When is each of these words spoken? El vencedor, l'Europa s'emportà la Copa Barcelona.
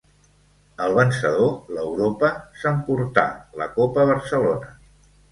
El 0.83 0.93
vencedor, 0.99 1.51
l'Europa 1.75 2.29
s'emportà 2.61 3.25
la 3.63 3.67
Copa 3.75 4.07
Barcelona. 4.13 4.73